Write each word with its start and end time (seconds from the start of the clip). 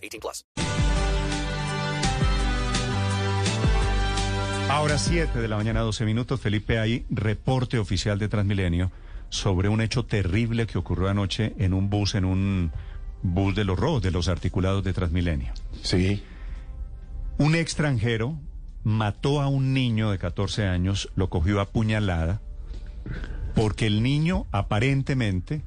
18 0.00 0.20
plus. 0.20 0.44
Ahora 4.70 4.98
7 4.98 5.40
de 5.40 5.48
la 5.48 5.56
mañana, 5.56 5.80
12 5.80 6.04
minutos. 6.04 6.40
Felipe, 6.40 6.78
hay 6.78 7.04
reporte 7.10 7.78
oficial 7.78 8.18
de 8.18 8.28
Transmilenio 8.28 8.92
sobre 9.28 9.68
un 9.68 9.80
hecho 9.80 10.04
terrible 10.04 10.66
que 10.66 10.78
ocurrió 10.78 11.08
anoche 11.08 11.54
en 11.58 11.74
un 11.74 11.90
bus, 11.90 12.14
en 12.14 12.24
un 12.24 12.72
bus 13.22 13.54
de 13.54 13.64
los 13.64 13.78
robos, 13.78 14.02
de 14.02 14.12
los 14.12 14.28
articulados 14.28 14.84
de 14.84 14.92
Transmilenio. 14.92 15.52
Sí. 15.82 16.22
Un 17.38 17.56
extranjero 17.56 18.38
mató 18.84 19.40
a 19.40 19.48
un 19.48 19.74
niño 19.74 20.10
de 20.10 20.18
14 20.18 20.66
años, 20.66 21.10
lo 21.16 21.30
cogió 21.30 21.60
a 21.60 21.70
puñalada, 21.70 22.40
porque 23.54 23.86
el 23.86 24.02
niño 24.02 24.46
aparentemente 24.52 25.62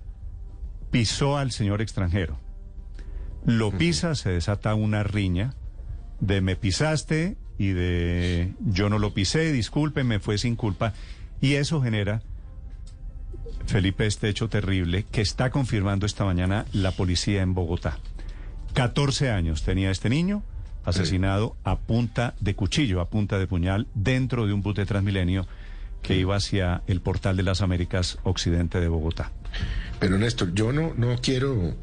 pisó 0.91 1.38
al 1.38 1.52
señor 1.52 1.81
extranjero. 1.81 2.38
Lo 3.45 3.71
pisa, 3.71 4.15
se 4.15 4.29
desata 4.29 4.75
una 4.75 5.03
riña 5.03 5.53
de 6.20 6.41
me 6.41 6.55
pisaste 6.55 7.35
y 7.57 7.69
de 7.69 8.53
yo 8.59 8.89
no 8.89 8.99
lo 8.99 9.13
pisé, 9.13 9.52
disculpe, 9.52 10.03
me 10.03 10.19
fue 10.19 10.38
sin 10.38 10.55
culpa. 10.55 10.94
Y 11.41 11.55
eso 11.55 11.81
genera, 11.81 12.21
Felipe, 13.66 14.05
este 14.05 14.30
hecho 14.30 14.47
terrible 14.47 15.05
que 15.11 15.21
está 15.21 15.49
confirmando 15.49 16.05
esta 16.05 16.25
mañana 16.25 16.66
la 16.71 16.91
policía 16.91 17.41
en 17.41 17.53
Bogotá. 17.53 17.99
14 18.73 19.30
años 19.30 19.64
tenía 19.64 19.91
este 19.91 20.09
niño, 20.09 20.44
asesinado 20.86 21.55
a 21.64 21.77
punta 21.80 22.36
de 22.39 22.55
cuchillo, 22.55 23.02
a 23.02 23.09
punta 23.09 23.38
de 23.38 23.47
puñal, 23.47 23.88
dentro 23.94 24.47
de 24.47 24.53
un 24.53 24.61
bus 24.61 24.75
de 24.75 24.86
Transmilenio 24.86 25.45
que 26.02 26.17
iba 26.17 26.36
hacia 26.36 26.81
el 26.88 27.02
portal 27.02 27.38
de 27.38 27.44
las 27.44 27.61
Américas 27.61 28.17
occidente 28.23 28.80
de 28.80 28.88
Bogotá. 28.88 29.31
Pero 29.99 30.17
Néstor, 30.17 30.53
yo 30.53 30.73
no, 30.73 30.94
no 30.97 31.16
quiero 31.21 31.75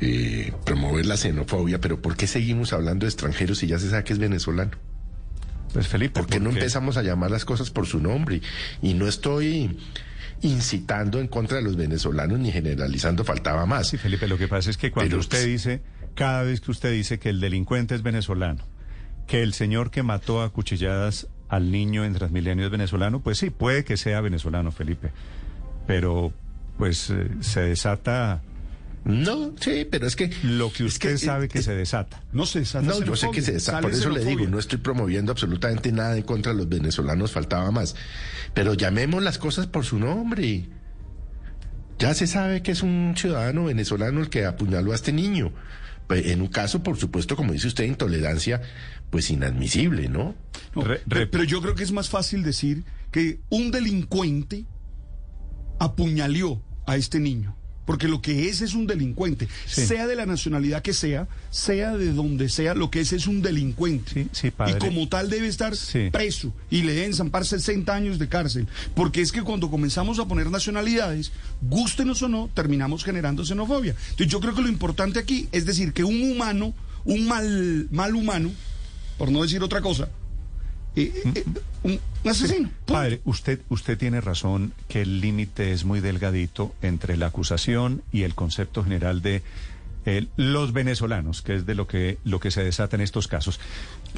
eh, 0.00 0.52
promover 0.64 1.06
la 1.06 1.16
xenofobia, 1.16 1.80
pero 1.80 2.00
¿por 2.00 2.16
qué 2.16 2.26
seguimos 2.26 2.72
hablando 2.72 3.04
de 3.06 3.10
extranjeros 3.10 3.58
si 3.58 3.66
ya 3.66 3.78
se 3.78 3.90
sabe 3.90 4.04
que 4.04 4.12
es 4.12 4.18
venezolano? 4.18 4.72
Pues 5.72 5.86
Felipe, 5.88 6.20
¿por 6.20 6.28
qué 6.28 6.40
no 6.40 6.50
empezamos 6.50 6.96
a 6.96 7.02
llamar 7.02 7.30
las 7.30 7.44
cosas 7.44 7.70
por 7.70 7.86
su 7.86 8.00
nombre? 8.00 8.40
Y 8.82 8.94
no 8.94 9.06
estoy 9.06 9.76
incitando 10.42 11.20
en 11.20 11.28
contra 11.28 11.58
de 11.58 11.62
los 11.62 11.76
venezolanos 11.76 12.38
ni 12.38 12.50
generalizando, 12.50 13.24
faltaba 13.24 13.66
más. 13.66 13.88
Sí, 13.88 13.98
Felipe, 13.98 14.26
lo 14.26 14.38
que 14.38 14.48
pasa 14.48 14.70
es 14.70 14.76
que 14.76 14.90
cuando 14.90 15.10
Pero- 15.10 15.20
usted 15.20 15.46
dice, 15.46 15.82
cada 16.14 16.42
vez 16.42 16.60
que 16.60 16.70
usted 16.70 16.92
dice 16.92 17.18
que 17.18 17.28
el 17.28 17.40
delincuente 17.40 17.94
es 17.94 18.02
venezolano, 18.02 18.64
que 19.26 19.42
el 19.42 19.52
señor 19.54 19.90
que 19.90 20.02
mató 20.02 20.42
a 20.42 20.50
cuchilladas 20.50 21.28
al 21.48 21.70
niño 21.70 22.04
en 22.04 22.14
Transmilenio 22.14 22.64
es 22.64 22.70
venezolano, 22.72 23.20
pues 23.20 23.38
sí, 23.38 23.50
puede 23.50 23.84
que 23.84 23.96
sea 23.96 24.20
venezolano, 24.20 24.72
Felipe. 24.72 25.10
Pero, 25.86 26.32
pues, 26.78 27.10
eh, 27.10 27.28
se 27.40 27.60
desata 27.60 28.42
No, 29.04 29.54
sí, 29.58 29.86
pero 29.90 30.06
es 30.06 30.14
que... 30.14 30.30
lo 30.42 30.70
que 30.72 30.84
es 30.84 30.94
usted 30.94 31.16
sabe 31.16 31.48
que 31.48 31.60
eh, 31.60 31.62
se 31.62 31.74
desata. 31.74 32.22
No 32.32 32.44
sé, 32.44 32.64
sale 32.66 32.86
No, 32.86 33.02
yo 33.02 33.16
sé 33.16 33.30
que 33.30 33.40
se 33.40 33.56
desa- 33.56 33.72
sale 33.72 33.82
por 33.82 33.92
eso 33.92 34.10
le 34.10 34.24
digo, 34.24 34.46
no 34.46 34.58
estoy 34.58 34.78
promoviendo 34.78 35.32
absolutamente 35.32 35.90
nada 35.90 36.16
en 36.16 36.22
contra 36.22 36.52
de 36.52 36.58
los 36.58 36.68
venezolanos, 36.68 37.32
faltaba 37.32 37.70
más. 37.70 37.96
Pero 38.52 38.74
llamemos 38.74 39.22
las 39.22 39.38
cosas 39.38 39.66
por 39.66 39.84
su 39.86 39.98
nombre. 39.98 40.68
Ya 41.98 42.12
se 42.14 42.26
sabe 42.26 42.62
que 42.62 42.72
es 42.72 42.82
un 42.82 43.14
ciudadano 43.16 43.64
venezolano 43.64 44.20
el 44.20 44.28
que 44.28 44.44
apuñaló 44.44 44.92
a 44.92 44.94
este 44.94 45.12
niño. 45.12 45.52
Pues, 46.06 46.26
en 46.26 46.40
un 46.42 46.48
caso, 46.48 46.82
por 46.82 46.96
supuesto, 46.98 47.36
como 47.36 47.52
dice 47.52 47.68
usted, 47.68 47.84
intolerancia, 47.84 48.60
pues 49.10 49.30
inadmisible, 49.30 50.08
¿no? 50.08 50.34
No, 50.74 50.82
Re- 50.82 50.98
pe- 50.98 51.14
re- 51.14 51.26
pero 51.26 51.44
yo 51.44 51.62
creo 51.62 51.74
que 51.74 51.84
es 51.84 51.92
más 51.92 52.08
fácil 52.10 52.42
decir 52.42 52.84
que 53.12 53.40
un 53.48 53.70
delincuente 53.70 54.66
apuñaleó 55.78 56.62
a 56.86 56.96
este 56.96 57.20
niño. 57.20 57.56
Porque 57.90 58.06
lo 58.06 58.22
que 58.22 58.48
es 58.48 58.60
es 58.60 58.74
un 58.74 58.86
delincuente, 58.86 59.48
Sí. 59.66 59.84
sea 59.84 60.06
de 60.06 60.14
la 60.14 60.24
nacionalidad 60.24 60.80
que 60.80 60.92
sea, 60.92 61.26
sea 61.50 61.96
de 61.96 62.12
donde 62.12 62.48
sea, 62.48 62.72
lo 62.72 62.88
que 62.88 63.00
es 63.00 63.12
es 63.12 63.26
un 63.26 63.42
delincuente. 63.42 64.12
Sí, 64.14 64.28
sí, 64.30 64.50
padre. 64.52 64.74
Y 64.76 64.78
como 64.78 65.08
tal 65.08 65.28
debe 65.28 65.48
estar 65.48 65.72
preso 66.12 66.54
y 66.70 66.82
le 66.82 66.92
deben 66.94 67.14
zampar 67.14 67.44
60 67.44 67.92
años 67.92 68.20
de 68.20 68.28
cárcel. 68.28 68.68
Porque 68.94 69.20
es 69.22 69.32
que 69.32 69.42
cuando 69.42 69.68
comenzamos 69.72 70.20
a 70.20 70.26
poner 70.28 70.52
nacionalidades, 70.52 71.32
gústenos 71.62 72.22
o 72.22 72.28
no, 72.28 72.48
terminamos 72.54 73.02
generando 73.02 73.44
xenofobia. 73.44 73.96
Entonces 74.10 74.28
yo 74.28 74.38
creo 74.38 74.54
que 74.54 74.62
lo 74.62 74.68
importante 74.68 75.18
aquí 75.18 75.48
es 75.50 75.66
decir 75.66 75.92
que 75.92 76.04
un 76.04 76.30
humano, 76.30 76.72
un 77.04 77.26
mal, 77.26 77.88
mal 77.90 78.14
humano, 78.14 78.52
por 79.18 79.32
no 79.32 79.42
decir 79.42 79.64
otra 79.64 79.80
cosa, 79.80 80.08
eh, 80.96 81.12
eh, 81.34 81.44
un, 81.82 82.00
un 82.24 82.30
asesino. 82.30 82.68
punto. 82.68 82.92
Padre, 82.94 83.20
usted, 83.24 83.60
usted 83.68 83.96
tiene 83.98 84.20
razón 84.20 84.72
que 84.88 85.02
el 85.02 85.20
límite 85.20 85.72
es 85.72 85.84
muy 85.84 86.00
delgadito 86.00 86.74
entre 86.82 87.16
la 87.16 87.26
acusación 87.26 88.02
y 88.12 88.22
el 88.22 88.34
concepto 88.34 88.82
general 88.84 89.22
de 89.22 89.42
eh, 90.06 90.26
los 90.36 90.72
venezolanos, 90.72 91.42
que 91.42 91.54
es 91.54 91.66
de 91.66 91.74
lo 91.74 91.86
que, 91.86 92.18
lo 92.24 92.40
que 92.40 92.50
se 92.50 92.64
desata 92.64 92.96
en 92.96 93.02
estos 93.02 93.28
casos. 93.28 93.60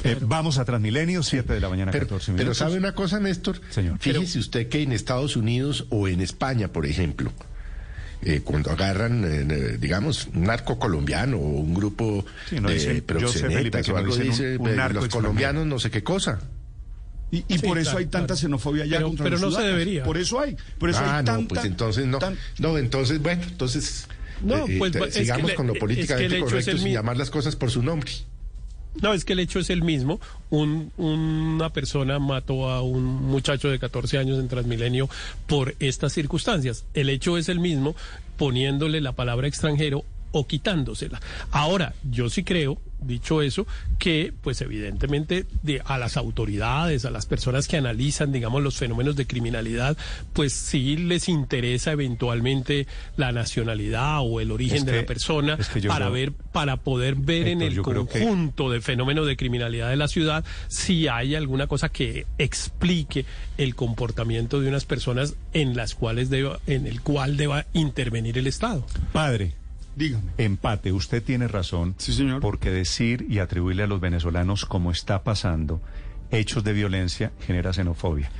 Eh, 0.03 0.17
vamos 0.21 0.57
a 0.57 0.65
Transmilenio, 0.65 1.23
7 1.23 1.53
de 1.53 1.59
la 1.59 1.69
mañana, 1.69 1.91
Pero, 1.91 2.05
14 2.05 2.25
pero 2.31 2.37
minutos. 2.37 2.57
¿sabe 2.57 2.77
una 2.77 2.93
cosa, 2.95 3.19
Néstor? 3.19 3.59
Señor. 3.69 3.97
Fíjese 3.99 4.39
usted 4.39 4.69
que 4.69 4.81
en 4.81 4.91
Estados 4.93 5.35
Unidos 5.35 5.85
o 5.89 6.07
en 6.07 6.21
España, 6.21 6.69
por 6.69 6.85
ejemplo, 6.85 7.31
eh, 8.21 8.39
cuando 8.43 8.71
agarran, 8.71 9.23
eh, 9.25 9.77
digamos, 9.77 10.27
un 10.33 10.43
narco 10.43 10.79
colombiano 10.79 11.35
o 11.37 11.47
un 11.59 11.73
grupo 11.73 12.25
Sí, 12.49 12.59
no 12.61 12.69
de 12.69 12.75
dicen- 12.75 12.87
Felipe, 12.87 13.13
proxenetas 13.15 13.85
que 13.85 13.91
o 13.91 13.93
no 13.95 13.99
algo 13.99 14.15
dicen 14.15 14.27
un- 14.27 14.31
dice, 14.31 14.57
un 14.57 14.69
eh, 14.69 14.75
narco 14.77 14.99
los 15.01 15.09
colombianos 15.09 15.65
no 15.67 15.77
sé 15.79 15.91
qué 15.91 16.01
cosa. 16.01 16.39
Y, 17.33 17.43
y 17.47 17.57
Sí, 17.57 17.65
por 17.67 17.77
eso 17.79 17.85
claro, 17.91 17.97
hay 17.99 18.05
tanta 18.05 18.27
claro. 18.27 18.39
xenofobia 18.41 18.85
ya 18.85 18.97
Pero- 18.97 19.07
contra 19.07 19.23
pero 19.23 19.37
los 19.39 19.53
no 19.53 19.59
se 19.59 19.65
debería. 19.65 20.03
Por 20.03 20.17
eso 20.17 20.39
hay. 20.39 20.55
Por 20.77 20.89
eso 20.91 20.99
ah, 21.01 21.17
hay 21.17 21.23
no, 21.23 21.31
tanta, 21.31 21.47
pues 21.55 21.65
entonces 21.65 22.05
no. 22.05 22.19
tan- 22.19 22.37
No, 22.59 22.77
entonces, 22.77 23.19
bueno, 23.21 23.41
entonces 23.43 24.07
No, 24.43 24.67
eh, 24.67 24.75
pues, 24.77 24.95
eh, 24.95 24.99
es 24.99 25.05
que 25.15 25.19
sigamos 25.21 25.53
con 25.53 25.65
lo 25.67 25.73
es 25.73 25.77
que 25.77 25.79
políticamente 25.79 26.37
es 26.37 26.43
correcto 26.43 26.71
el 26.71 26.77
sin 26.77 26.83
mi- 26.89 26.93
llamar 26.93 27.17
las 27.17 27.29
cosas 27.31 27.55
por 27.55 27.71
su 27.71 27.81
nombre. 27.81 28.11
No, 29.01 29.11
es 29.13 29.25
que 29.25 29.33
el 29.33 29.39
hecho 29.39 29.57
es 29.57 29.71
el 29.71 29.81
mismo. 29.81 30.21
Un- 30.51 30.91
una 30.97 31.71
persona 31.71 32.19
mató 32.19 32.69
a 32.69 32.83
un 32.83 33.03
muchacho 33.03 33.69
de 33.71 33.79
14 33.79 34.19
años 34.19 34.37
en 34.39 34.47
Transmilenio 34.47 35.09
por 35.47 35.73
estas 35.79 36.13
circunstancias. 36.13 36.85
El 36.93 37.09
hecho 37.09 37.39
es 37.39 37.49
el 37.49 37.59
mismo 37.59 37.95
poniéndole 38.37 39.01
la 39.01 39.13
palabra 39.13 39.47
extranjero 39.47 40.05
o 40.33 40.45
quitándosela. 40.45 41.21
Ahora, 41.51 41.93
yo 42.11 42.29
sí 42.29 42.43
creo, 42.43 42.81
dicho 42.99 43.41
eso, 43.41 43.65
que 43.99 44.33
pues 44.41 44.61
evidentemente 44.61 45.45
de, 45.61 45.81
a 45.85 45.97
las 45.97 46.15
autoridades, 46.17 47.05
a 47.05 47.11
las 47.11 47.25
personas 47.25 47.67
que 47.67 47.77
analizan, 47.77 48.31
digamos, 48.31 48.61
los 48.63 48.75
fenómenos 48.77 49.15
de 49.15 49.25
criminalidad, 49.27 49.97
pues 50.33 50.53
sí 50.53 50.97
les 50.97 51.29
interesa 51.29 51.91
eventualmente 51.91 52.87
la 53.17 53.31
nacionalidad 53.31 54.19
o 54.21 54.39
el 54.41 54.51
origen 54.51 54.77
Es 54.79 54.85
de 54.85 54.95
la 55.01 55.05
persona 55.05 55.55
es 55.59 55.69
que 55.69 55.81
yo 55.81 55.89
para 55.89 56.05
creo- 56.07 56.11
ver, 56.13 56.31
para 56.51 56.77
poder 56.77 57.15
ver 57.15 57.47
en 57.47 57.61
el 57.61 57.75
que- 57.75 57.81
conjunto 57.81 58.69
de 58.69 58.81
fenómeno 58.81 59.25
de 59.25 59.35
criminalidad 59.37 59.89
de 59.89 59.97
la 59.97 60.07
ciudad 60.07 60.43
si 60.67 61.07
hay 61.07 61.35
alguna 61.35 61.67
cosa 61.67 61.89
que 61.89 62.25
explique 62.37 63.25
el 63.57 63.75
comportamiento 63.75 64.61
de 64.61 64.69
unas 64.69 64.85
personas 64.85 65.35
en 65.53 65.75
las 65.75 65.93
cuales 65.93 66.29
deba, 66.29 66.59
en 66.67 66.87
el 66.87 67.01
cual 67.01 67.37
deba 67.37 67.65
intervenir 67.73 68.37
el 68.37 68.47
Estado. 68.47 68.85
Padre, 69.11 69.53
Dígame. 69.95 70.31
empate, 70.37 70.91
usted 70.91 71.21
tiene 71.23 71.47
razón. 71.47 71.95
Sí, 71.97 72.13
señor. 72.13 72.41
Porque 72.41 72.71
decir 72.71 73.25
y 73.29 73.39
atribuirle 73.39 73.83
a 73.83 73.87
los 73.87 73.99
venezolanos 73.99 74.65
como 74.65 74.91
está 74.91 75.23
pasando 75.23 75.81
hechos 76.31 76.63
de 76.63 76.73
violencia 76.73 77.31
genera 77.45 77.73
xenofobia. 77.73 78.31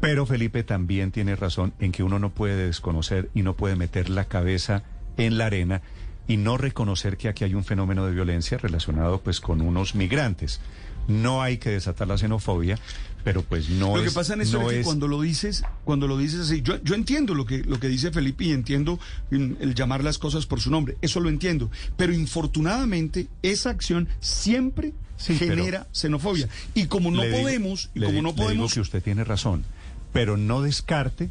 Pero 0.00 0.26
Felipe 0.26 0.62
también 0.62 1.10
tiene 1.10 1.34
razón 1.34 1.72
en 1.80 1.92
que 1.92 2.02
uno 2.02 2.18
no 2.18 2.30
puede 2.30 2.66
desconocer 2.66 3.30
y 3.34 3.42
no 3.42 3.54
puede 3.54 3.74
meter 3.74 4.10
la 4.10 4.26
cabeza 4.26 4.84
en 5.16 5.38
la 5.38 5.46
arena 5.46 5.82
y 6.28 6.36
no 6.36 6.56
reconocer 6.56 7.16
que 7.16 7.28
aquí 7.28 7.44
hay 7.44 7.54
un 7.54 7.64
fenómeno 7.64 8.06
de 8.06 8.12
violencia 8.12 8.58
relacionado 8.58 9.20
pues 9.22 9.40
con 9.40 9.60
unos 9.60 9.94
migrantes. 9.94 10.60
No 11.08 11.42
hay 11.42 11.58
que 11.58 11.70
desatar 11.70 12.06
la 12.06 12.16
xenofobia, 12.18 12.78
pero 13.24 13.42
pues 13.42 13.68
no 13.70 13.96
lo 13.96 14.02
es 14.02 14.10
que 14.10 14.14
pasa 14.14 14.34
en 14.34 14.42
eso 14.42 14.58
no 14.60 14.66
es 14.66 14.74
que 14.74 14.80
es- 14.80 14.86
cuando 14.86 15.08
lo 15.08 15.20
dices, 15.20 15.64
cuando 15.84 16.06
lo 16.06 16.16
dices 16.16 16.40
así, 16.40 16.62
yo, 16.62 16.80
yo 16.84 16.94
entiendo 16.94 17.34
lo 17.34 17.44
que, 17.46 17.58
lo 17.64 17.80
que 17.80 17.88
dice 17.88 18.10
Felipe 18.12 18.44
y 18.44 18.52
entiendo 18.52 19.00
mm, 19.30 19.52
el 19.60 19.74
llamar 19.74 20.04
las 20.04 20.18
cosas 20.18 20.46
por 20.46 20.60
su 20.60 20.70
nombre, 20.70 20.96
eso 21.02 21.18
lo 21.20 21.28
entiendo. 21.28 21.70
Pero 21.96 22.12
infortunadamente, 22.12 23.28
esa 23.42 23.70
acción 23.70 24.08
siempre 24.20 24.92
Sí, 25.16 25.36
genera 25.36 25.88
xenofobia. 25.92 26.48
Y 26.74 26.86
como 26.86 27.10
no 27.10 27.22
digo- 27.22 27.38
podemos, 27.40 27.90
y 27.94 28.00
como 28.00 28.12
no 28.22 28.28
le 28.28 28.34
digo 28.34 28.34
podemos. 28.44 28.74
que 28.74 28.80
usted 28.80 29.02
tiene 29.02 29.24
razón, 29.24 29.64
pero 30.12 30.36
no 30.36 30.62
descarte 30.62 31.30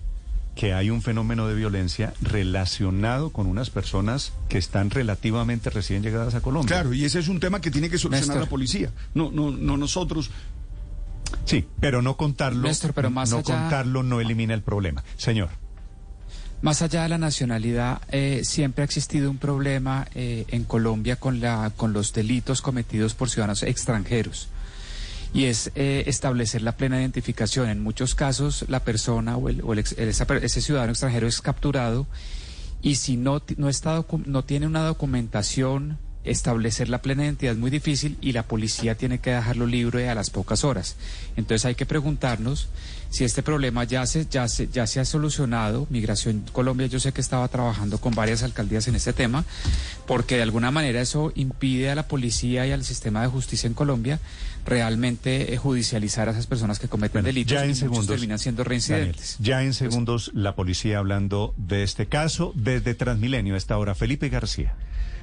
que 0.58 0.74
hay 0.74 0.90
un 0.90 1.02
fenómeno 1.04 1.48
de 1.48 1.54
violencia 1.56 2.14
relacionado 2.20 3.30
con 3.30 3.46
unas 3.46 3.70
personas 3.70 4.34
que 4.50 4.58
están 4.58 4.90
relativamente 4.90 5.70
recién 5.70 6.02
llegadas 6.02 6.34
a 6.36 6.42
Colombia. 6.42 6.68
Claro, 6.76 6.94
y 6.94 7.06
ese 7.06 7.20
es 7.20 7.28
un 7.28 7.40
tema 7.40 7.62
que 7.62 7.70
tiene 7.72 7.90
que 7.90 7.98
solucionar 8.00 8.28
Néstor. 8.28 8.44
la 8.44 8.50
policía, 8.50 8.92
no, 9.14 9.32
no, 9.32 9.52
no 9.52 9.78
nosotros. 9.78 10.32
Sí, 11.46 11.66
pero 11.80 12.02
no 12.02 12.18
contarlo, 12.18 12.68
Néstor, 12.68 12.94
pero 12.94 13.10
más 13.12 13.30
no 13.30 13.38
allá- 13.38 13.46
contarlo 13.60 14.02
no 14.04 14.20
elimina 14.20 14.54
el 14.54 14.62
problema. 14.64 15.04
Señor. 15.18 15.50
Más 16.64 16.82
allá 16.82 17.04
de 17.04 17.10
la 17.10 17.20
nacionalidad, 17.20 18.02
eh, 18.10 18.42
siempre 18.44 18.82
ha 18.82 18.86
existido 18.86 19.30
un 19.30 19.38
problema 19.38 20.08
eh, 20.16 20.46
en 20.48 20.64
Colombia 20.64 21.18
con, 21.18 21.40
la, 21.40 21.72
con 21.76 21.94
los 21.94 22.14
delitos 22.14 22.64
cometidos 22.64 23.14
por 23.14 23.30
ciudadanos 23.30 23.62
extranjeros. 23.62 24.50
Y 25.34 25.46
es 25.46 25.72
eh, 25.76 26.04
establecer 26.08 26.62
la 26.62 26.78
plena 26.78 27.00
identificación. 27.00 27.70
En 27.70 27.82
muchos 27.82 28.16
casos, 28.16 28.66
la 28.68 28.80
persona 28.82 29.38
o, 29.38 29.50
el, 29.50 29.62
o 29.62 29.74
el 29.74 29.80
ese 29.80 30.62
ciudadano 30.62 30.92
extranjero 30.92 31.28
es 31.28 31.42
capturado 31.42 32.08
y 32.82 32.96
si 32.96 33.18
no, 33.18 33.42
no, 33.58 33.70
está 33.70 34.06
no 34.26 34.44
tiene 34.44 34.68
una 34.68 34.84
documentación, 34.84 35.98
establecer 36.30 36.90
la 36.90 37.02
plena 37.02 37.24
identidad 37.24 37.54
es 37.54 37.60
muy 37.60 37.72
difícil 37.72 38.18
y 38.22 38.32
la 38.34 38.44
policía 38.44 38.96
tiene 38.96 39.20
que 39.20 39.32
dejarlo 39.32 39.66
libre 39.66 40.10
a 40.10 40.16
las 40.16 40.30
pocas 40.30 40.64
horas. 40.64 40.96
Entonces 41.36 41.66
hay 41.66 41.76
que 41.76 41.86
preguntarnos 41.86 42.68
si 43.10 43.24
este 43.24 43.42
problema 43.42 43.84
ya 43.86 44.06
se, 44.06 44.26
ya 44.26 44.48
se, 44.48 44.68
ya 44.68 44.86
se 44.86 45.00
ha 45.00 45.06
solucionado. 45.06 45.88
Migración 45.90 46.44
Colombia, 46.52 46.88
yo 46.88 47.00
sé 47.00 47.14
que 47.14 47.22
estaba 47.22 47.48
trabajando 47.48 48.00
con 48.00 48.14
varias 48.14 48.44
alcaldías 48.44 48.88
en 48.88 48.96
este 48.96 49.14
tema, 49.14 49.46
porque 50.06 50.36
de 50.36 50.44
alguna 50.44 50.72
manera 50.72 51.02
eso 51.02 51.32
impide 51.36 51.90
a 51.90 51.96
la 51.96 52.08
policía 52.08 52.68
y 52.68 52.72
al 52.72 52.84
sistema 52.84 53.22
de 53.22 53.28
justicia 53.28 53.68
en 53.68 53.74
Colombia 53.74 54.20
realmente 54.66 55.54
eh, 55.54 55.58
judicializar 55.58 56.28
a 56.28 56.32
esas 56.32 56.46
personas 56.48 56.80
que 56.80 56.90
cometen 56.90 57.22
Bueno, 57.22 57.28
delitos 57.28 57.54
ya 57.54 57.64
en 57.64 57.66
y 57.66 57.68
muchos 57.70 57.80
segundos, 57.80 58.08
terminan 58.08 58.40
siendo 58.40 58.64
Daniel, 58.64 58.70
reincidentes. 58.70 59.38
ya 59.40 59.64
en 59.64 59.74
segundos 59.74 60.32
la 60.34 60.56
policía 60.56 60.98
hablando 60.98 61.54
de 61.56 61.84
este 61.84 62.08
caso 62.08 62.52
desde 62.56 62.94
Transmilenio 62.94 63.56
a 63.56 63.58
esta 63.58 63.78
hora. 63.78 63.96
Felipe 63.96 64.28
García. 64.28 64.76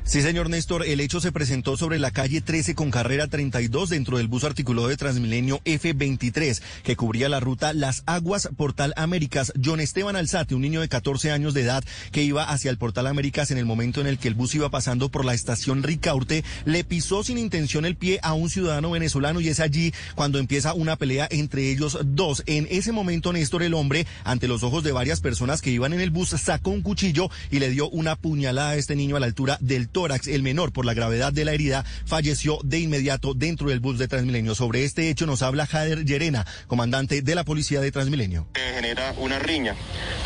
Sí, 0.06 0.21
señor 0.21 0.51
Néstor, 0.51 0.85
el 0.85 1.01
hecho 1.01 1.19
se 1.19 1.33
presentó 1.33 1.79
sobre 1.79 1.99
la 1.99 2.11
calle 2.11 2.43
13 2.43 2.75
con 2.75 2.91
carrera 2.91 3.27
32 3.27 3.89
dentro 3.89 4.19
del 4.19 4.29
bus 4.29 4.45
articulado 4.45 4.89
de 4.89 4.99
Transmilenio 4.99 5.62
F23 5.65 6.61
que 6.83 6.95
cubría 6.95 7.31
la 7.31 7.41
ruta 7.41 7.73
Las 7.73 8.03
Aguas 8.05 8.51
Portal 8.55 8.93
Américas. 8.97 9.55
John 9.65 9.81
Esteban 9.81 10.15
Alzate, 10.15 10.55
un 10.55 10.61
niño 10.61 10.83
de 10.83 10.91
14 10.91 11.31
años 11.31 11.55
de 11.55 11.62
edad 11.62 11.83
que 12.12 12.23
iba 12.23 12.45
hacia 12.45 12.71
el 12.71 12.77
Portal 12.77 13.06
Américas 13.06 13.51
en 13.51 13.56
el 13.56 13.65
momento 13.65 14.03
en 14.03 14.06
el 14.06 14.19
que 14.19 14.29
el 14.29 14.35
bus 14.35 14.55
iba 14.55 14.69
pasando 14.69 15.09
por 15.09 15.25
la 15.25 15.33
estación 15.33 15.83
Ricaurte, 15.83 16.45
le 16.67 16.85
pisó 16.85 17.25
sin 17.25 17.39
intención 17.39 17.87
el 17.87 17.97
pie 17.97 18.21
a 18.23 18.35
un 18.35 18.50
ciudadano 18.50 18.91
venezolano 18.91 19.41
y 19.41 19.49
es 19.49 19.59
allí 19.59 19.95
cuando 20.15 20.39
empieza 20.39 20.75
una 20.75 20.97
pelea 20.97 21.27
entre 21.31 21.71
ellos 21.71 21.99
dos. 22.05 22.43
En 22.45 22.69
ese 22.71 22.93
momento, 22.93 23.33
Néstor, 23.33 23.62
el 23.62 23.73
hombre, 23.73 24.07
ante 24.25 24.49
los 24.49 24.65
ojos 24.65 24.85
de 24.85 24.93
varias 24.93 25.23
personas 25.23 25.62
que 25.62 25.71
iban 25.71 25.95
en 25.95 26.00
el 26.03 26.11
bus, 26.11 26.29
sacó 26.29 26.71
un 26.71 26.83
cuchillo 26.83 27.31
y 27.50 27.59
le 27.59 27.71
dio 27.71 27.89
una 27.89 28.17
puñalada 28.17 28.71
a 28.71 28.77
este 28.77 28.97
niño 28.97 29.17
a 29.17 29.21
la 29.21 29.27
altura 29.27 29.57
del 29.62 29.89
tórax. 29.94 30.26
El 30.26 30.43
menor, 30.43 30.73
por 30.73 30.85
la 30.85 30.93
gravedad 30.93 31.32
de 31.32 31.46
la 31.46 31.55
herida, 31.55 31.87
falleció 32.05 32.58
de 32.62 32.81
inmediato 32.81 33.32
dentro 33.32 33.70
del 33.70 33.81
bus 33.81 33.99
de 33.99 34.08
Transmilenio. 34.08 34.55
Sobre 34.55 34.85
este 34.85 35.08
hecho 35.08 35.25
nos 35.25 35.41
habla 35.41 35.67
Jader 35.67 36.05
Llerena, 36.05 36.44
comandante 36.67 37.23
de 37.23 37.35
la 37.35 37.44
policía 37.44 37.81
de 37.81 37.91
Transmilenio. 37.91 38.46
Eh, 38.56 38.73
genera 38.75 39.14
una 39.17 39.38
riña. 39.38 39.75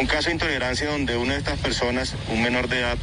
Un 0.00 0.06
caso 0.06 0.26
de 0.26 0.32
intolerancia 0.32 0.91
donde 0.91 1.17
una 1.17 1.35
de 1.35 1.38
estas 1.38 1.59
personas, 1.61 2.17
un 2.32 2.43
menor 2.43 2.69
de 2.69 2.81
edad, 2.81 2.99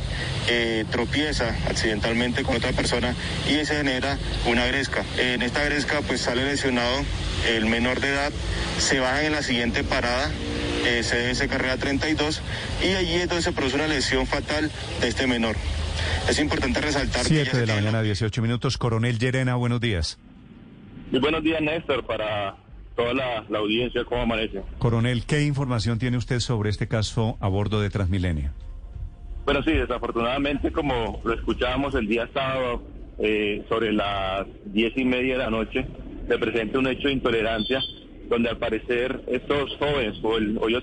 eh, 0.47 0.83
tropieza 0.91 1.55
accidentalmente 1.69 2.43
con 2.43 2.57
otra 2.57 2.73
persona 2.73 3.15
y 3.47 3.63
se 3.65 3.77
genera 3.77 4.17
una 4.45 4.65
gresca. 4.65 5.05
En 5.17 5.41
esta 5.41 5.63
gresca 5.63 6.01
pues 6.01 6.21
sale 6.21 6.43
lesionado 6.43 7.05
el 7.47 7.67
menor 7.67 8.01
de 8.01 8.09
edad, 8.09 8.33
se 8.79 8.99
baja 8.99 9.23
en 9.23 9.31
la 9.31 9.43
siguiente 9.43 9.83
parada, 9.83 10.31
eh, 10.85 11.03
CDS 11.03 11.47
carrera 11.47 11.77
32 11.77 12.41
y 12.83 12.93
allí 12.93 13.13
entonces 13.13 13.45
se 13.45 13.51
produce 13.51 13.75
una 13.75 13.87
lesión 13.87 14.25
fatal 14.25 14.71
de 15.01 15.07
este 15.07 15.27
menor. 15.27 15.55
Es 16.29 16.39
importante 16.39 16.81
resaltar 16.81 17.23
que 17.25 17.29
ya 17.35 17.43
Siete 17.43 17.51
se 17.51 17.57
de 17.57 17.67
la 17.67 17.73
tiene- 17.73 17.81
mañana, 17.87 18.01
18 18.03 18.41
minutos. 18.41 18.77
Coronel 18.77 19.17
Llerena, 19.19 19.55
buenos 19.55 19.79
días. 19.81 20.19
Muy 21.11 21.19
buenos 21.19 21.43
días 21.43 21.61
Néstor 21.61 22.05
para 22.05 22.55
toda 22.95 23.13
la, 23.13 23.45
la 23.49 23.59
audiencia, 23.59 24.03
¿cómo 24.05 24.21
amanece? 24.23 24.63
Coronel, 24.79 25.25
¿qué 25.25 25.43
información 25.43 25.99
tiene 25.99 26.17
usted 26.17 26.39
sobre 26.39 26.69
este 26.69 26.87
caso 26.87 27.37
a 27.41 27.47
bordo 27.47 27.81
de 27.81 27.89
Transmilenio? 27.89 28.51
Bueno, 29.45 29.61
sí, 29.63 29.71
desafortunadamente, 29.71 30.71
como 30.71 31.21
lo 31.23 31.33
escuchábamos 31.33 31.93
el 31.95 32.07
día 32.07 32.27
sábado, 32.33 32.81
eh, 33.19 33.63
sobre 33.69 33.93
las 33.93 34.47
diez 34.65 34.93
y 34.97 35.05
media 35.05 35.33
de 35.33 35.39
la 35.43 35.49
noche, 35.49 35.85
se 36.27 36.37
presenta 36.39 36.79
un 36.79 36.87
hecho 36.87 37.07
de 37.07 37.13
intolerancia, 37.13 37.79
donde 38.29 38.49
al 38.49 38.57
parecer 38.57 39.21
estos 39.27 39.69
jóvenes 39.77 40.15
o 40.23 40.37
el 40.37 40.57
hoyo 40.57 40.79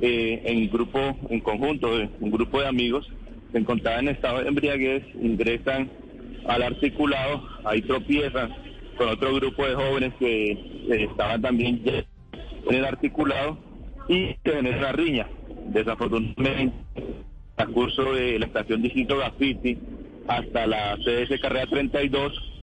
eh, 0.00 0.42
en 0.46 0.70
grupo, 0.70 0.98
en 1.28 1.40
conjunto, 1.40 1.98
de- 1.98 2.08
un 2.20 2.30
grupo 2.30 2.60
de 2.60 2.68
amigos, 2.68 3.06
se 3.52 3.58
encontraban 3.58 4.08
en 4.08 4.14
estado 4.14 4.42
de 4.42 4.48
embriaguez, 4.48 5.04
ingresan 5.20 5.90
al 6.46 6.62
articulado, 6.62 7.42
ahí 7.64 7.82
tropiezan 7.82 8.54
con 8.96 9.08
otro 9.08 9.34
grupo 9.34 9.66
de 9.66 9.74
jóvenes 9.74 10.14
que 10.18 10.58
estaban 10.88 11.40
también 11.40 11.82
en 11.84 12.74
el 12.74 12.84
articulado 12.84 13.58
y 14.08 14.34
se 14.44 14.52
genera 14.52 14.92
riña. 14.92 15.28
Desafortunadamente, 15.66 16.76
al 17.56 17.68
curso 17.72 18.12
de 18.14 18.38
la 18.38 18.46
estación 18.46 18.82
Distrito 18.82 19.18
Graffiti 19.18 19.78
hasta 20.26 20.66
la 20.66 20.96
CDS 20.96 21.40
Carrera 21.40 21.66
32, 21.66 22.47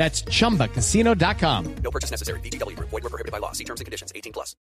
That's 0.00 0.24
chumbacasino.com. 0.24 1.64
No 1.84 1.90
purchase 1.90 2.10
necessary. 2.10 2.40
VGW 2.40 2.74
Group. 2.74 2.88
Void 2.88 3.02
were 3.02 3.10
prohibited 3.10 3.32
by 3.32 3.38
law. 3.38 3.52
See 3.52 3.64
terms 3.64 3.80
and 3.82 3.86
conditions. 3.86 4.10
18 4.16 4.32
plus. 4.32 4.56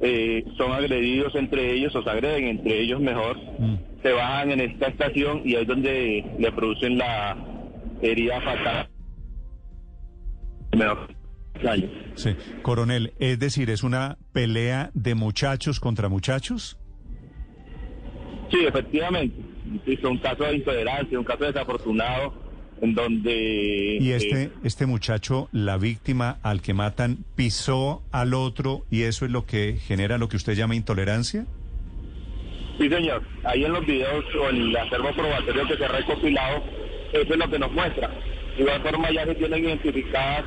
eh, 0.00 0.44
son 0.58 0.72
agredidos 0.72 1.34
entre 1.34 1.72
ellos 1.72 1.94
o 1.96 2.02
se 2.02 2.10
agreden 2.10 2.48
entre 2.48 2.82
ellos 2.82 3.00
mejor, 3.00 3.38
se 4.02 4.12
bajan 4.12 4.50
en 4.50 4.60
esta 4.60 4.88
estación 4.88 5.40
y 5.44 5.54
ahí 5.54 5.62
es 5.62 5.68
donde 5.68 6.24
le 6.38 6.52
producen 6.52 6.98
la 6.98 7.36
herida 8.02 8.40
fatal. 8.42 8.88
Mejor. 10.76 11.16
Sí. 12.16 12.36
Coronel, 12.60 13.14
es 13.18 13.38
decir, 13.38 13.70
¿es 13.70 13.82
una 13.82 14.18
pelea 14.32 14.90
de 14.92 15.14
muchachos 15.14 15.80
contra 15.80 16.10
muchachos? 16.10 16.78
Sí, 18.50 18.58
efectivamente. 18.66 19.34
Sí, 19.86 19.98
un 20.04 20.18
caso 20.18 20.44
de 20.44 20.56
intolerancia, 20.56 21.18
un 21.18 21.24
caso 21.24 21.44
desafortunado 21.44 22.45
en 22.80 22.94
donde... 22.94 23.98
Y 24.00 24.10
eh, 24.10 24.16
este, 24.16 24.50
este 24.64 24.86
muchacho, 24.86 25.48
la 25.52 25.76
víctima 25.76 26.38
al 26.42 26.60
que 26.60 26.74
matan, 26.74 27.18
pisó 27.34 28.02
al 28.12 28.34
otro 28.34 28.84
y 28.90 29.02
eso 29.02 29.24
es 29.24 29.30
lo 29.30 29.46
que 29.46 29.76
genera 29.86 30.18
lo 30.18 30.28
que 30.28 30.36
usted 30.36 30.54
llama 30.54 30.74
intolerancia? 30.74 31.46
Sí, 32.78 32.88
señor. 32.88 33.22
Ahí 33.44 33.64
en 33.64 33.72
los 33.72 33.86
videos 33.86 34.24
o 34.40 34.50
en 34.50 34.56
el 34.56 34.76
acervo 34.76 35.12
probatorio 35.14 35.66
que 35.66 35.76
se 35.76 35.84
ha 35.84 35.88
recopilado, 35.88 36.62
eso 37.12 37.32
es 37.32 37.38
lo 37.38 37.50
que 37.50 37.58
nos 37.58 37.72
muestra. 37.72 38.10
De 38.56 38.62
igual 38.62 38.82
forma 38.82 39.10
ya 39.10 39.24
se 39.24 39.34
tienen 39.34 39.64
identificadas 39.64 40.44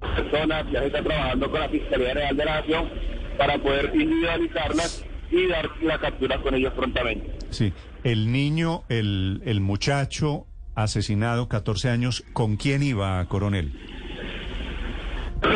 personas, 0.00 0.64
ya 0.72 0.80
se 0.80 0.86
está 0.86 1.02
trabajando 1.02 1.50
con 1.50 1.60
la 1.60 1.68
Fiscalía 1.68 2.14
Real 2.14 2.36
de 2.36 2.44
la 2.44 2.60
Nación 2.60 2.88
para 3.36 3.58
poder 3.58 3.92
individualizarlas 3.94 5.04
y 5.30 5.46
dar 5.46 5.70
la 5.82 5.98
captura 5.98 6.40
con 6.40 6.54
ellos 6.54 6.72
prontamente. 6.74 7.32
Sí. 7.50 7.72
El 8.04 8.32
niño, 8.32 8.84
el, 8.88 9.42
el 9.44 9.60
muchacho 9.60 10.46
asesinado, 10.82 11.48
14 11.48 11.90
años, 11.90 12.24
¿con 12.32 12.56
quién 12.56 12.82
iba, 12.82 13.24
coronel? 13.26 13.72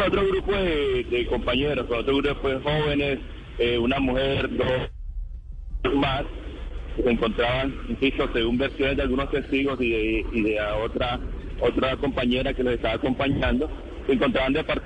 Otro 0.06 0.26
grupo 0.26 0.52
de, 0.52 1.26
compañeros, 1.28 1.86
otro 1.90 2.16
grupo 2.16 2.48
de 2.48 2.58
jóvenes, 2.60 3.18
eh, 3.58 3.78
una 3.78 4.00
mujer, 4.00 4.50
dos 4.56 5.94
más, 5.94 6.24
se 6.96 7.10
encontraban, 7.10 7.74
insisto, 7.88 8.28
según 8.32 8.58
versiones 8.58 8.96
de 8.96 9.02
algunos 9.02 9.30
testigos 9.30 9.80
y 9.80 9.90
de, 9.90 10.26
y 10.32 10.42
de 10.42 10.60
otra 10.60 11.20
otra 11.60 11.96
compañera 11.96 12.52
que 12.52 12.64
los 12.64 12.74
estaba 12.74 12.94
acompañando, 12.94 13.70
se 14.06 14.14
encontraban 14.14 14.52
de 14.52 14.64
parte 14.64 14.82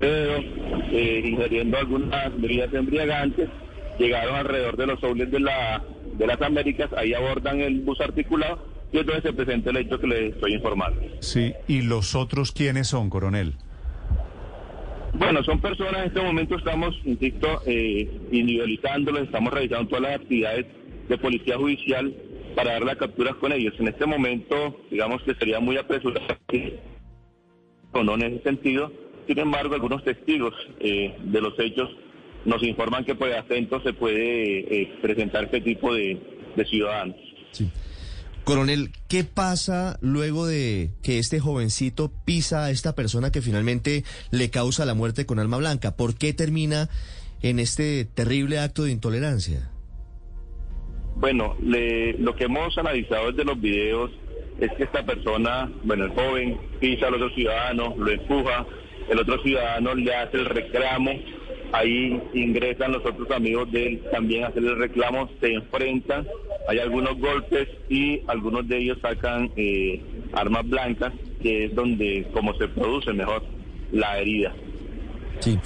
eh, 0.00 1.22
ingiriendo 1.24 1.76
algunas 1.76 2.40
bebidas 2.40 2.72
embriagantes, 2.72 3.50
llegaron 3.98 4.36
alrededor 4.36 4.76
de 4.78 4.86
los 4.86 5.00
soles 5.00 5.30
de, 5.30 5.40
la, 5.40 5.84
de 6.14 6.26
las 6.26 6.40
Américas, 6.40 6.90
ahí 6.96 7.12
abordan 7.12 7.60
el 7.60 7.80
bus 7.80 8.00
articulado 8.00 8.71
y 8.92 8.98
entonces 8.98 9.22
se 9.22 9.32
presenta 9.32 9.70
el 9.70 9.78
hecho 9.78 9.98
que 9.98 10.06
les 10.06 10.34
estoy 10.34 10.54
informando. 10.54 11.00
Sí. 11.20 11.52
¿Y 11.66 11.82
los 11.82 12.14
otros 12.14 12.52
quiénes 12.52 12.88
son, 12.88 13.08
coronel? 13.10 13.54
Bueno, 15.14 15.42
son 15.44 15.60
personas, 15.60 16.02
en 16.02 16.06
este 16.08 16.22
momento 16.22 16.56
estamos, 16.56 16.94
insisto, 17.04 17.62
eh, 17.66 18.08
individualizándolos, 18.30 19.22
estamos 19.22 19.52
realizando 19.52 19.88
todas 19.88 20.02
las 20.02 20.20
actividades 20.20 20.66
de 21.08 21.18
policía 21.18 21.56
judicial 21.56 22.14
para 22.54 22.72
dar 22.72 22.82
la 22.82 22.96
captura 22.96 23.34
con 23.34 23.52
ellos. 23.52 23.74
En 23.78 23.88
este 23.88 24.06
momento, 24.06 24.80
digamos 24.90 25.22
que 25.22 25.34
sería 25.34 25.60
muy 25.60 25.76
apresurado 25.76 26.20
no 28.02 28.14
en 28.14 28.22
ese 28.22 28.42
sentido. 28.42 28.90
Sin 29.26 29.38
embargo, 29.38 29.74
algunos 29.74 30.02
testigos 30.02 30.54
eh, 30.80 31.14
de 31.22 31.40
los 31.40 31.58
hechos 31.58 31.90
nos 32.44 32.62
informan 32.62 33.04
que 33.04 33.14
por 33.14 33.30
acento 33.30 33.80
se 33.82 33.92
puede 33.92 34.82
eh, 34.82 34.92
presentar 35.00 35.44
este 35.44 35.60
tipo 35.60 35.94
de, 35.94 36.18
de 36.56 36.64
ciudadanos. 36.64 37.16
Sí. 37.52 37.70
Coronel, 38.44 38.90
¿qué 39.08 39.22
pasa 39.22 39.98
luego 40.00 40.46
de 40.46 40.90
que 41.02 41.18
este 41.18 41.38
jovencito 41.38 42.10
pisa 42.24 42.64
a 42.64 42.70
esta 42.70 42.94
persona 42.94 43.30
que 43.30 43.40
finalmente 43.40 44.02
le 44.32 44.50
causa 44.50 44.84
la 44.84 44.94
muerte 44.94 45.26
con 45.26 45.38
alma 45.38 45.58
blanca? 45.58 45.96
¿Por 45.96 46.16
qué 46.16 46.32
termina 46.32 46.88
en 47.42 47.60
este 47.60 48.04
terrible 48.04 48.58
acto 48.58 48.82
de 48.82 48.90
intolerancia? 48.90 49.70
Bueno, 51.16 51.56
le- 51.62 52.14
lo 52.18 52.34
que 52.34 52.44
hemos 52.44 52.76
analizado 52.78 53.30
desde 53.30 53.44
los 53.44 53.60
videos 53.60 54.10
es 54.60 54.72
que 54.76 54.84
esta 54.84 55.04
persona, 55.06 55.70
bueno, 55.84 56.04
el 56.06 56.10
joven 56.10 56.58
pisa 56.80 57.06
al 57.06 57.14
otro 57.14 57.30
ciudadano, 57.34 57.94
lo 57.96 58.10
empuja, 58.10 58.66
el 59.08 59.18
otro 59.20 59.40
ciudadano 59.42 59.94
le 59.94 60.14
hace 60.16 60.38
el 60.38 60.46
reclamo, 60.46 61.12
ahí 61.72 62.20
ingresan 62.34 62.92
los 62.92 63.04
otros 63.06 63.30
amigos 63.30 63.70
de 63.70 63.86
él 63.86 64.02
también 64.10 64.44
a 64.44 64.48
hacer 64.48 64.64
el 64.64 64.76
reclamo, 64.78 65.28
se 65.40 65.52
enfrentan, 65.54 66.26
hay 66.68 66.78
algunos 66.78 67.18
golpes 67.18 67.68
y 67.88 68.20
algunos 68.28 68.66
de 68.68 68.78
ellos 68.78 68.98
sacan 69.02 69.50
eh, 69.56 70.00
armas 70.32 70.68
blancas, 70.68 71.12
que 71.42 71.66
es 71.66 71.74
donde, 71.74 72.28
como 72.32 72.54
se 72.54 72.68
produce 72.68 73.12
mejor 73.12 73.42
la 73.90 74.18
herida. 74.18 74.54
Sí. 75.40 75.58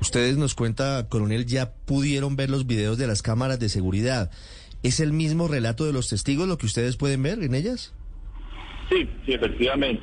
Ustedes 0.00 0.36
nos 0.36 0.54
cuenta, 0.54 1.08
coronel, 1.08 1.46
ya 1.46 1.72
pudieron 1.86 2.36
ver 2.36 2.50
los 2.50 2.66
videos 2.66 2.98
de 2.98 3.06
las 3.06 3.22
cámaras 3.22 3.58
de 3.58 3.68
seguridad. 3.68 4.30
¿Es 4.82 5.00
el 5.00 5.12
mismo 5.12 5.48
relato 5.48 5.84
de 5.84 5.92
los 5.92 6.08
testigos 6.08 6.46
lo 6.46 6.58
que 6.58 6.66
ustedes 6.66 6.96
pueden 6.96 7.22
ver 7.22 7.42
en 7.42 7.54
ellas? 7.54 7.94
Sí, 8.90 9.08
sí, 9.24 9.32
efectivamente. 9.32 10.02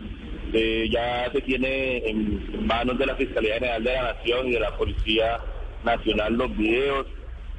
Eh, 0.51 0.89
ya 0.91 1.31
se 1.31 1.41
tiene 1.41 1.97
en 2.09 2.67
manos 2.67 2.97
de 2.97 3.05
la 3.05 3.15
Fiscalía 3.15 3.55
General 3.55 3.83
de 3.83 3.93
la 3.93 4.13
Nación 4.13 4.47
y 4.47 4.51
de 4.51 4.59
la 4.59 4.75
Policía 4.77 5.39
Nacional 5.83 6.33
los 6.33 6.55
videos, 6.57 7.07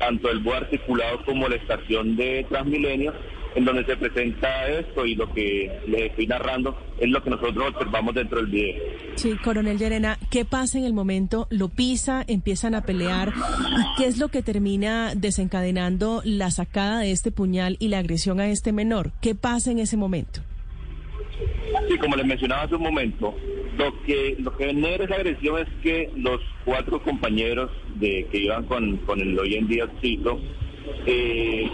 tanto 0.05 0.31
el 0.31 0.41
buen 0.41 0.59
articulado 0.59 1.25
como 1.25 1.49
la 1.49 1.57
estación 1.57 2.17
de 2.17 2.45
Transmilenio, 2.49 3.15
en 3.55 3.65
donde 3.65 3.85
se 3.87 3.97
presenta 3.97 4.69
esto 4.69 5.07
y 5.07 5.15
lo 5.15 5.33
que 5.33 5.71
les 5.87 6.11
estoy 6.11 6.27
narrando 6.27 6.77
es 6.99 7.09
lo 7.09 7.23
que 7.23 7.31
nosotros 7.31 7.73
observamos 7.75 8.15
dentro 8.15 8.39
del 8.39 8.49
video. 8.49 8.83
Sí, 9.15 9.35
coronel 9.43 9.79
Llerena, 9.79 10.19
¿qué 10.31 10.45
pasa 10.45 10.77
en 10.79 10.85
el 10.85 10.93
momento? 10.93 11.47
¿Lo 11.51 11.69
pisa? 11.69 12.25
¿Empiezan 12.27 12.75
a 12.75 12.83
pelear? 12.83 13.31
¿Y 13.31 13.97
qué 13.97 14.07
es 14.07 14.19
lo 14.19 14.29
que 14.29 14.43
termina 14.43 15.15
desencadenando 15.15 16.21
la 16.25 16.51
sacada 16.51 17.01
de 17.01 17.13
este 17.13 17.31
puñal 17.31 17.77
y 17.79 17.89
la 17.89 18.01
agresión 18.01 18.41
a 18.41 18.49
este 18.49 18.73
menor? 18.73 19.13
¿Qué 19.23 19.35
pasa 19.35 19.71
en 19.71 19.79
ese 19.79 19.97
momento? 19.97 20.41
Sí, 21.89 21.99
como 21.99 22.17
les 22.17 22.27
mencionaba 22.27 22.63
hace 22.63 22.75
un 22.75 22.83
momento, 22.83 23.35
lo 23.77 24.03
que 24.03 24.37
lo 24.39 24.57
que 24.57 24.67
genera 24.67 25.05
esa 25.05 25.17
agresión 25.17 25.59
es 25.59 25.69
que 25.83 26.11
los 26.17 26.41
cuatro 26.65 27.03
compañeros 27.03 27.71
de 27.97 28.27
que 28.31 28.39
iban 28.39 28.65
con, 28.65 28.97
con 28.99 29.21
el 29.21 29.39
hoy 29.39 29.57
en 29.57 29.69
día 29.69 29.89
Cito, 30.01 30.39
eh, 31.07 31.69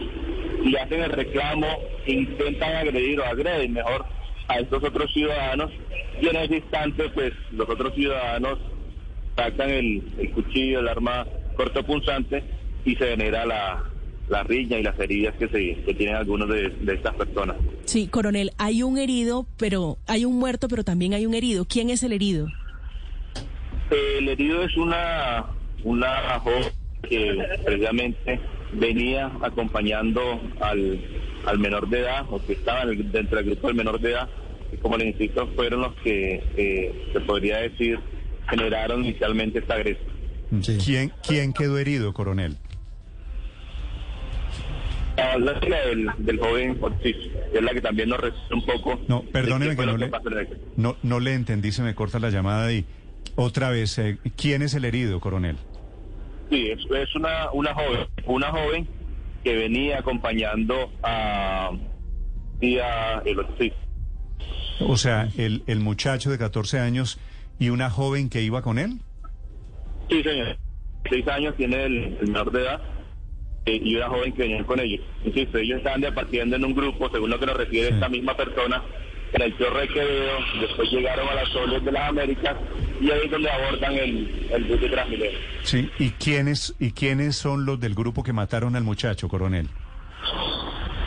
le 0.64 0.78
hacen 0.78 1.02
el 1.02 1.11
reclamo, 1.11 1.66
intentan 2.07 2.76
agredir 2.76 3.21
o 3.21 3.25
agreden 3.25 3.73
mejor 3.73 4.04
a 4.49 4.59
estos 4.59 4.83
otros 4.83 5.12
ciudadanos 5.12 5.71
y 6.21 6.28
en 6.28 6.37
ese 6.37 6.57
instante 6.57 7.09
pues 7.11 7.33
los 7.52 7.69
otros 7.69 7.95
ciudadanos 7.95 8.59
sacan 9.37 9.71
el, 9.71 10.02
el 10.19 10.30
cuchillo, 10.33 10.80
el 10.80 10.88
arma 10.88 11.26
cortopunzante 11.57 12.42
y 12.85 12.97
se 12.97 13.11
genera 13.11 13.45
la, 13.47 13.89
la 14.30 14.42
riña 14.44 14.78
y 14.78 14.82
las 14.82 14.99
heridas 14.99 15.34
que, 15.37 15.49
se, 15.49 15.82
que 15.82 15.94
tienen 15.94 16.14
algunos 16.16 16.49
de, 16.49 16.70
de 16.70 16.94
estas 16.94 17.14
personas. 17.16 17.56
Sí, 17.84 18.06
coronel, 18.06 18.52
hay 18.58 18.82
un 18.82 18.96
herido, 18.96 19.46
pero 19.58 19.99
hay 20.06 20.25
un 20.25 20.38
muerto, 20.38 20.68
pero 20.68 20.84
también 20.84 21.12
hay 21.14 21.26
un 21.26 21.34
herido. 21.34 21.64
¿Quién 21.64 21.90
es 21.90 22.02
el 22.04 22.12
herido? 22.12 22.46
El 23.90 24.28
herido 24.28 24.62
es 24.62 24.76
una, 24.76 25.46
una 25.82 26.38
joven 26.40 26.64
que 27.08 27.37
precisamente 27.64 28.40
venía 28.72 29.32
acompañando 29.42 30.40
al, 30.60 31.00
al 31.46 31.58
menor 31.58 31.88
de 31.88 31.99
edad, 32.00 32.25
o 32.30 32.40
que 32.44 32.52
estaba 32.52 32.82
en 32.84 32.90
el- 32.90 33.10
dentro 33.12 33.38
del 33.38 33.46
grupo 33.46 33.66
del 33.66 33.76
menor 33.76 34.00
de 34.00 34.12
edad, 34.12 34.28
y 34.72 34.76
como 34.76 34.96
les 34.96 35.08
insisto, 35.08 35.49
fueron 35.56 35.80
los 35.80 35.94
que, 36.04 36.40
eh, 36.56 37.08
se 37.12 37.20
podría 37.20 37.56
decir, 37.58 37.99
generaron 38.49 39.04
inicialmente 39.04 39.58
esta 39.58 39.75
agresión. 39.75 40.08
¿Quién, 40.84 41.12
¿Quién 41.26 41.52
quedó 41.52 41.78
herido, 41.78 42.12
coronel? 42.12 42.56
La 45.17 45.37
la 45.38 45.87
del, 45.87 46.11
del 46.19 46.38
joven 46.38 46.79
Ortiz, 46.81 47.17
que 47.52 47.59
es 47.59 47.62
la 47.62 47.73
que 47.73 47.81
también 47.81 48.09
nos 48.09 48.21
resume 48.21 48.55
un 48.55 48.67
poco. 48.67 49.00
No, 49.09 49.23
perdóneme 49.23 49.76
que 49.76 49.87
no 49.87 49.97
le, 49.97 50.11
no, 50.76 50.97
no 51.02 51.21
le 51.21 51.35
entendí, 51.35 51.73
se 51.73 51.83
me 51.83 51.95
corta 51.95 52.19
la 52.19 52.31
llamada 52.31 52.73
y 52.73 52.85
otra 53.37 53.71
vez, 53.71 53.99
eh, 53.99 54.19
¿quién 54.37 54.62
es 54.62 54.75
el 54.75 54.85
herido, 54.85 55.21
coronel? 55.21 55.57
Sí, 56.50 56.69
es, 56.71 56.81
es 56.90 57.14
una, 57.14 57.50
una 57.52 57.75
joven, 57.75 58.07
una 58.26 58.50
joven 58.50 58.88
que 59.45 59.55
venía 59.57 59.99
acompañando 59.99 60.90
a, 61.02 61.71
y 62.61 62.79
a 62.79 63.19
el 63.25 63.38
Ortiz. 63.38 63.73
O 64.81 64.97
sea, 64.97 65.29
el, 65.37 65.62
el 65.67 65.81
muchacho 65.81 66.31
de 66.31 66.38
14 66.38 66.79
años 66.81 67.19
y 67.59 67.69
una 67.69 67.90
joven 67.90 68.31
que 68.31 68.43
iba 68.43 68.62
con 68.62 68.79
él. 68.79 69.00
Sí, 70.09 70.23
señor. 70.23 70.57
Seis 71.09 71.26
años 71.29 71.55
tiene 71.57 71.85
el, 71.85 71.97
el 72.21 72.26
menor 72.26 72.50
de 72.52 72.62
edad 72.62 72.81
y 73.76 73.96
una 73.96 74.08
joven 74.08 74.32
que 74.32 74.42
venían 74.42 74.64
con 74.64 74.80
ellos. 74.80 75.00
Insisto, 75.24 75.58
ellos 75.58 75.78
estaban 75.78 76.00
departiendo 76.00 76.56
en 76.56 76.64
un 76.64 76.74
grupo, 76.74 77.10
según 77.10 77.30
lo 77.30 77.38
que 77.38 77.46
nos 77.46 77.56
refiere 77.56 77.88
esta 77.88 78.08
misma 78.08 78.36
persona, 78.36 78.82
en 79.32 79.42
el 79.42 79.54
Torre 79.54 79.86
Quevedo, 79.88 80.38
después 80.60 80.90
llegaron 80.90 81.28
a 81.28 81.34
las 81.34 81.48
Soles 81.50 81.84
de 81.84 81.92
las 81.92 82.08
Américas 82.08 82.56
y 83.00 83.10
ahí 83.10 83.20
es 83.24 83.30
donde 83.30 83.48
abordan 83.50 83.94
el, 83.94 84.48
el 84.50 84.64
bus 84.64 84.80
de 84.80 84.88
Transmilenio. 84.88 85.38
Sí. 85.62 85.88
¿Y 85.98 86.10
quiénes, 86.10 86.74
¿Y 86.80 86.92
quiénes 86.92 87.36
son 87.36 87.64
los 87.64 87.78
del 87.78 87.94
grupo 87.94 88.24
que 88.24 88.32
mataron 88.32 88.74
al 88.74 88.82
muchacho, 88.82 89.28
coronel? 89.28 89.68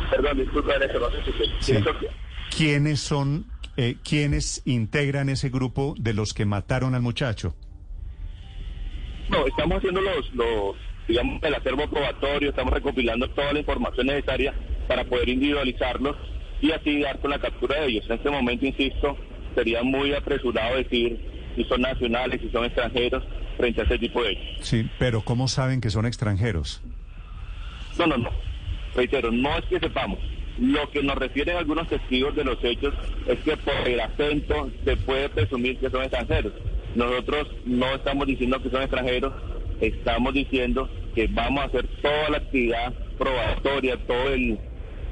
Perdón, 0.09 0.37
disculpa, 0.37 0.73
Ernesto, 0.75 0.99
no 0.99 1.09
sé 1.11 1.17
si 1.59 1.73
Sí. 1.73 1.83
¿Quiénes 2.55 2.99
son, 2.99 3.45
eh, 3.77 3.95
quiénes 4.07 4.61
integran 4.65 5.27
ese 5.29 5.49
grupo 5.49 5.95
de 5.97 6.13
los 6.13 6.33
que 6.33 6.45
mataron 6.45 6.95
al 6.95 7.01
muchacho? 7.01 7.55
No, 9.29 9.45
estamos 9.47 9.77
haciendo 9.77 10.01
los, 10.01 10.33
los, 10.33 10.75
digamos, 11.07 11.41
el 11.43 11.55
acervo 11.55 11.87
probatorio, 11.89 12.49
estamos 12.49 12.73
recopilando 12.73 13.29
toda 13.29 13.53
la 13.53 13.59
información 13.59 14.07
necesaria 14.07 14.53
para 14.87 15.03
poder 15.05 15.29
individualizarlos 15.29 16.15
y 16.61 16.71
así 16.71 17.01
dar 17.01 17.19
con 17.19 17.31
la 17.31 17.39
captura 17.39 17.81
de 17.81 17.87
ellos. 17.87 18.05
En 18.07 18.13
este 18.13 18.29
momento, 18.29 18.65
insisto, 18.65 19.17
sería 19.55 19.83
muy 19.83 20.13
apresurado 20.13 20.77
decir 20.77 21.19
si 21.55 21.63
son 21.65 21.81
nacionales, 21.81 22.41
si 22.41 22.49
son 22.49 22.65
extranjeros, 22.65 23.23
frente 23.57 23.81
a 23.81 23.83
ese 23.83 23.99
tipo 23.99 24.23
de 24.23 24.31
hechos. 24.31 24.67
Sí, 24.67 24.89
pero 24.97 25.21
¿cómo 25.21 25.47
saben 25.47 25.81
que 25.81 25.89
son 25.89 26.05
extranjeros? 26.05 26.81
No, 27.97 28.07
no, 28.07 28.17
no. 28.17 28.31
Reitero, 28.95 29.31
no 29.31 29.57
es 29.57 29.65
que 29.65 29.79
sepamos. 29.79 30.19
Lo 30.59 30.89
que 30.91 31.01
nos 31.01 31.17
refieren 31.17 31.57
algunos 31.57 31.87
testigos 31.87 32.35
de 32.35 32.43
los 32.43 32.63
hechos 32.63 32.93
es 33.27 33.39
que 33.39 33.57
por 33.57 33.87
el 33.87 33.99
acento 33.99 34.69
se 34.85 34.97
puede 34.97 35.29
presumir 35.29 35.77
que 35.79 35.89
son 35.89 36.03
extranjeros. 36.03 36.53
Nosotros 36.95 37.47
no 37.65 37.95
estamos 37.95 38.27
diciendo 38.27 38.61
que 38.61 38.69
son 38.69 38.83
extranjeros, 38.83 39.33
estamos 39.81 40.33
diciendo 40.33 40.89
que 41.15 41.27
vamos 41.27 41.63
a 41.63 41.67
hacer 41.67 41.87
toda 42.01 42.29
la 42.29 42.37
actividad 42.37 42.93
probatoria, 43.17 43.97
todo 44.05 44.33
el 44.33 44.59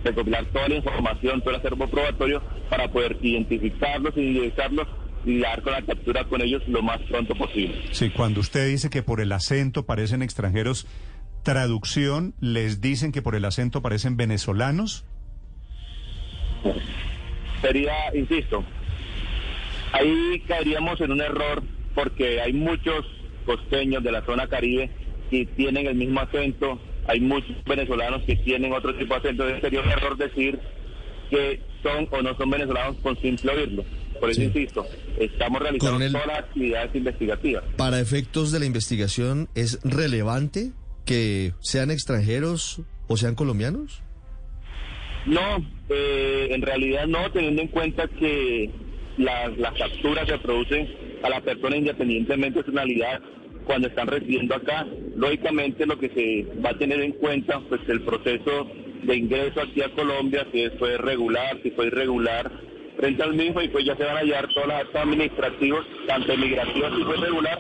recopilar 0.04 0.46
toda 0.46 0.68
la 0.68 0.76
información, 0.76 1.42
todo 1.42 1.52
el 1.52 1.56
acervo 1.58 1.88
probatorio 1.88 2.42
para 2.70 2.92
poder 2.92 3.18
identificarlos, 3.22 4.16
individualizarlos 4.18 4.88
y 5.26 5.40
dar 5.40 5.62
con 5.62 5.74
la 5.74 5.82
captura 5.84 6.24
con 6.24 6.42
ellos 6.42 6.64
lo 6.68 6.82
más 6.82 7.00
pronto 7.02 7.36
posible. 7.36 7.76
Sí, 7.92 8.10
cuando 8.10 8.40
usted 8.40 8.68
dice 8.68 8.90
que 8.90 9.04
por 9.04 9.22
el 9.22 9.32
acento 9.32 9.86
parecen 9.86 10.24
extranjeros, 10.24 10.88
traducción, 11.44 12.34
¿les 12.40 12.82
dicen 12.82 13.12
que 13.12 13.22
por 13.22 13.36
el 13.36 13.46
acento 13.46 13.82
parecen 13.82 14.18
venezolanos? 14.18 15.06
Sería, 17.62 17.94
insisto, 18.16 18.64
ahí 19.92 20.44
caeríamos 20.48 21.00
en 21.02 21.12
un 21.12 21.22
error 21.22 21.64
porque 21.94 22.42
hay 22.42 22.54
muchos 22.54 23.06
costeños 23.46 24.04
de 24.04 24.12
la 24.12 24.24
zona 24.26 24.48
caribe 24.48 24.90
que 25.30 25.46
tienen 25.46 25.88
el 25.88 25.96
mismo 25.96 26.20
acento, 26.22 26.80
hay 27.08 27.20
muchos 27.20 27.56
venezolanos 27.66 28.22
que 28.24 28.36
tienen 28.38 28.74
otro 28.74 28.94
tipo 28.96 29.14
de 29.14 29.20
acento, 29.20 29.46
sería 29.62 29.82
un 29.82 29.90
error 29.90 30.18
decir 30.18 30.60
que 31.30 31.62
son 31.82 32.08
o 32.12 32.22
no 32.22 32.36
son 32.38 32.50
venezolanos 32.50 32.98
con 33.02 33.18
simple 33.22 33.52
oírlo. 33.52 33.86
Por 34.20 34.30
eso 34.30 34.42
Sí. 34.42 34.48
insisto, 34.48 34.86
estamos 35.20 35.60
realizando 35.62 35.94
Coronel. 35.94 36.12
todas 36.12 36.28
las 36.28 36.40
actividades 36.40 36.94
investigativas. 36.96 37.64
Para 37.78 38.00
efectos 38.00 38.52
de 38.52 38.60
la 38.60 38.66
investigación, 38.66 39.48
¿es 39.56 39.80
relevante 39.84 40.72
que 41.06 41.54
sean 41.62 41.90
extranjeros 41.90 42.82
o 43.08 43.18
sean 43.18 43.34
colombianos? 43.36 44.04
No, 45.26 45.66
eh, 45.90 46.50
en 46.52 46.62
realidad 46.62 47.08
no, 47.08 47.32
teniendo 47.32 47.62
en 47.62 47.68
cuenta 47.70 48.08
que 48.08 48.70
las, 49.18 49.58
las 49.58 49.74
capturas 49.74 50.28
se 50.28 50.38
producen 50.40 50.90
a 51.24 51.30
la 51.30 51.42
persona 51.42 51.78
independientemente 51.78 52.60
de 52.60 52.66
su 52.66 52.72
nacionalidad 52.72 53.22
cuando 53.66 53.88
están 53.88 54.08
residiendo 54.08 54.56
acá. 54.56 54.86
Lógicamente 55.16 55.86
lo 55.86 55.98
que 55.98 56.10
se 56.10 56.60
va 56.62 56.72
a 56.72 56.78
tener 56.78 57.02
en 57.02 57.14
cuenta, 57.14 57.60
pues 57.70 57.82
el 57.88 58.02
proceso 58.02 58.68
de 59.04 59.16
ingreso 59.16 59.62
aquí 59.62 59.82
a 59.82 59.90
Colombia, 59.90 60.46
si 60.52 60.70
fue 60.78 60.98
regular, 60.98 61.58
si 61.64 61.72
fue 61.72 61.88
irregular, 61.88 62.52
frente 62.98 63.24
al 63.24 63.34
mismo 63.34 63.62
y 63.62 63.70
pues 63.70 63.86
ya 63.86 63.96
se 63.96 64.04
van 64.04 64.18
a 64.18 64.20
hallar 64.20 64.48
todos 64.54 64.68
los 64.68 64.76
actos 64.76 65.02
administrativos, 65.02 65.86
tanto 66.08 66.38
migración 66.38 66.98
si 66.98 67.04
fue 67.04 67.18
regular, 67.18 67.60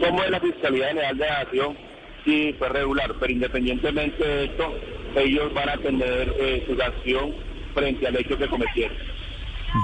como 0.00 0.22
de 0.22 0.30
la 0.30 0.40
Fiscalía 0.40 0.88
General 0.88 1.16
de 1.16 1.26
Nación 1.26 1.76
si 2.24 2.52
fue 2.54 2.68
regular. 2.68 3.14
Pero 3.20 3.32
independientemente 3.32 4.24
de 4.24 4.44
esto, 4.44 4.74
ellos 5.16 5.52
van 5.54 5.68
a 5.68 5.76
tener 5.76 6.34
eh, 6.38 6.64
su 6.66 6.80
acción 6.80 7.34
frente 7.74 8.06
al 8.06 8.16
hecho 8.16 8.36
que 8.36 8.46
cometieron. 8.48 8.96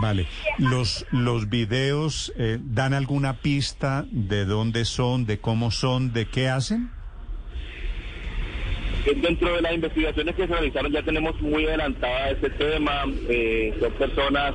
Vale. 0.01 0.27
¿Los, 0.59 1.07
los 1.11 1.49
videos 1.49 2.33
eh, 2.37 2.59
dan 2.61 2.95
alguna 2.95 3.41
pista 3.41 4.05
de 4.11 4.45
dónde 4.45 4.85
son, 4.85 5.27
de 5.27 5.39
cómo 5.39 5.71
son, 5.71 6.13
de 6.13 6.27
qué 6.27 6.49
hacen? 6.49 6.91
Dentro 9.23 9.55
de 9.55 9.63
las 9.63 9.73
investigaciones 9.73 10.35
que 10.35 10.47
se 10.47 10.53
realizaron 10.53 10.91
ya 10.91 11.03
tenemos 11.03 11.41
muy 11.41 11.65
adelantada 11.67 12.31
este 12.31 12.51
tema. 12.51 13.05
Eh, 13.29 13.73
son 13.81 13.93
personas 13.93 14.55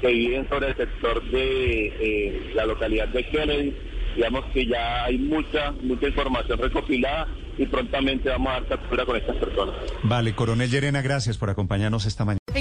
que 0.00 0.08
viven 0.08 0.48
sobre 0.48 0.68
el 0.68 0.76
sector 0.76 1.22
de 1.30 1.86
eh, 2.00 2.52
la 2.54 2.64
localidad 2.64 3.08
de 3.08 3.24
Kennedy. 3.28 3.76
Digamos 4.16 4.44
que 4.52 4.66
ya 4.66 5.04
hay 5.04 5.18
mucha, 5.18 5.72
mucha 5.82 6.08
información 6.08 6.58
recopilada 6.58 7.28
y 7.58 7.66
prontamente 7.66 8.28
vamos 8.30 8.48
a 8.48 8.52
dar 8.52 8.66
captura 8.66 9.04
con 9.04 9.16
estas 9.16 9.36
personas. 9.36 9.74
Vale, 10.02 10.34
coronel 10.34 10.70
Llerena, 10.70 11.02
gracias 11.02 11.36
por 11.36 11.50
acompañarnos 11.50 12.06
esta 12.06 12.24
mañana. 12.24 12.41